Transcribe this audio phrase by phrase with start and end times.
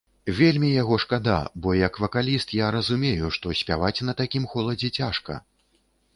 [0.37, 5.41] Вельмі яго шкада, бо як вакаліст, я разумею, што спяваць на такім холадзе цяжка.